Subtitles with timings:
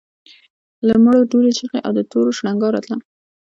[0.87, 2.97] له مړو دوړو چيغې او د تورو شرنګا راتله.